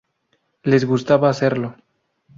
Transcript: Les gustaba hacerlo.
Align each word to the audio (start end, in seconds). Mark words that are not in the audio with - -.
Les 0.71 0.83
gustaba 0.93 1.29
hacerlo. 1.29 1.73